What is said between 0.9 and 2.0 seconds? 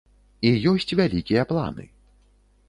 вялікія планы.